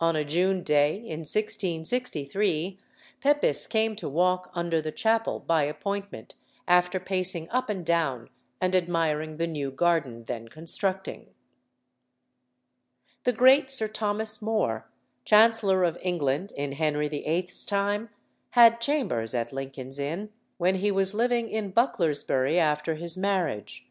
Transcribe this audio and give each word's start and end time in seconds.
On 0.00 0.16
a 0.16 0.24
June 0.24 0.62
day 0.62 0.94
in 0.96 1.18
1663 1.20 2.78
Pepys 3.20 3.66
came 3.66 3.94
to 3.96 4.08
walk 4.08 4.50
under 4.54 4.80
the 4.80 4.90
chapel 4.90 5.38
by 5.38 5.64
appointment, 5.64 6.34
after 6.66 6.98
pacing 6.98 7.46
up 7.50 7.68
and 7.68 7.84
down 7.84 8.30
and 8.58 8.74
admiring 8.74 9.36
the 9.36 9.46
new 9.46 9.70
garden 9.70 10.24
then 10.24 10.48
constructing. 10.48 11.34
The 13.24 13.34
great 13.34 13.68
Sir 13.70 13.86
Thomas 13.88 14.40
More, 14.40 14.88
Chancellor 15.26 15.84
of 15.84 15.98
England 16.00 16.54
in 16.56 16.72
Henry 16.72 17.08
VIII.'s 17.08 17.66
time, 17.66 18.08
had 18.52 18.80
chambers 18.80 19.34
at 19.34 19.52
Lincoln's 19.52 19.98
Inn 19.98 20.32
when 20.56 20.76
he 20.76 20.90
was 20.90 21.12
living 21.12 21.50
in 21.50 21.70
Bucklersbury 21.70 22.56
after 22.56 22.94
his 22.94 23.18
marriage. 23.18 23.86